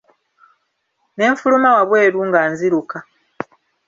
Ne 1.15 1.25
nfuluma 1.33 1.69
wabweru 1.75 2.19
nga 2.27 2.41
nziruka. 2.51 2.97